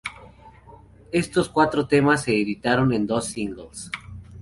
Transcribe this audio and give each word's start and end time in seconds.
Estos 1.11 1.47
cuatro 1.47 1.85
temas 1.87 2.23
se 2.23 2.31
editaron 2.35 2.91
en 2.91 3.05
dos 3.05 3.25
"singles". 3.25 3.91